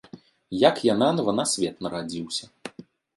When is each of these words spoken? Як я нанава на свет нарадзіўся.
Як 0.61 0.79
я 0.91 0.95
нанава 1.01 1.35
на 1.39 1.45
свет 1.51 1.83
нарадзіўся. 1.89 2.49